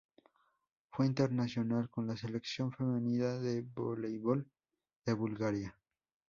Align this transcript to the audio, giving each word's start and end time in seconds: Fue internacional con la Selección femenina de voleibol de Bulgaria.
Fue 0.89 1.05
internacional 1.05 1.87
con 1.91 2.07
la 2.07 2.17
Selección 2.17 2.71
femenina 2.71 3.37
de 3.37 3.61
voleibol 3.61 4.47
de 5.05 5.13
Bulgaria. 5.13 5.77